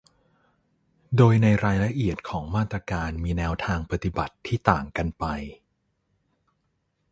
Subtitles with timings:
[1.17, 5.25] โดยในรายละเอียดของมาตรการมีแนวทางปฏิบัติที่ต่างกันไป